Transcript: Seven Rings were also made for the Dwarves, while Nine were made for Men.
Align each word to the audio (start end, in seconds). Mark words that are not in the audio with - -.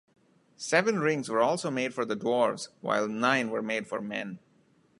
Seven 0.57 0.97
Rings 0.97 1.29
were 1.29 1.41
also 1.41 1.69
made 1.69 1.93
for 1.93 2.05
the 2.05 2.15
Dwarves, 2.17 2.69
while 2.81 3.07
Nine 3.07 3.51
were 3.51 3.61
made 3.61 3.85
for 3.85 4.01
Men. 4.01 4.39